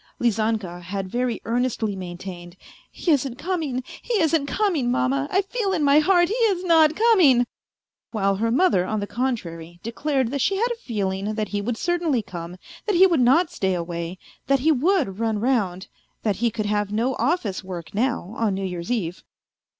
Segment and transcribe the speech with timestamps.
[0.19, 2.57] Lizanka had very earnestly maintained,"
[2.91, 6.95] He isn't coming, he isn't coming, Mamma; I feel in my heart he is not
[6.95, 7.45] coming;"
[8.11, 11.77] while her mother on the contrary declared" that she had a feeling that he would
[11.77, 14.17] certainly come, that he would not stay away,
[14.47, 15.87] that he would run round,
[16.23, 19.23] that he could have no office work now, on New Year's Eve.